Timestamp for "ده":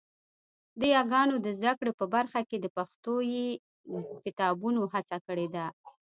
5.55-5.65